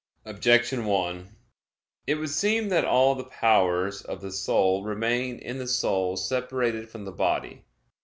[0.25, 1.29] Objection 1:
[2.07, 6.89] It would seem that all the powers of the soul remain in the soul separated
[6.89, 7.65] from the body.